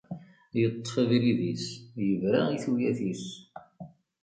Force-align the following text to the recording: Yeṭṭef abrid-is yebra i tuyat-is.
Yeṭṭef 0.59 0.95
abrid-is 1.01 1.65
yebra 2.07 2.41
i 2.55 2.57
tuyat-is. 2.63 3.25